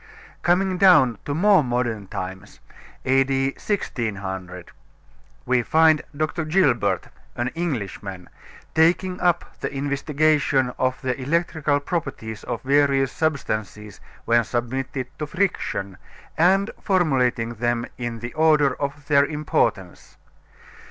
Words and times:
Coming 0.41 0.79
down 0.79 1.19
to 1.25 1.35
more 1.35 1.63
modern 1.63 2.07
times 2.07 2.59
A.D. 3.05 3.49
1600 3.51 4.71
we 5.45 5.61
find 5.61 6.01
Dr. 6.17 6.43
Gilbert, 6.43 7.09
an 7.35 7.49
Englishman, 7.49 8.27
taking 8.73 9.19
up 9.21 9.59
the 9.59 9.71
investigation 9.71 10.73
of 10.79 10.99
the 11.03 11.15
electrical 11.21 11.79
properties 11.79 12.43
of 12.45 12.63
various 12.63 13.11
substances 13.11 13.99
when 14.25 14.43
submitted 14.43 15.05
to 15.19 15.27
friction, 15.27 15.99
and 16.35 16.71
formulating 16.81 17.53
them 17.53 17.85
in 17.99 18.21
the 18.21 18.33
order 18.33 18.73
of 18.81 19.05
their 19.07 19.25
importance. 19.25 20.17